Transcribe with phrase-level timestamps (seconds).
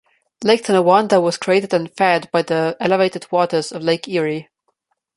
[0.43, 4.49] Lake Tonawanda was created and fed by the elevated waters of Lake Erie.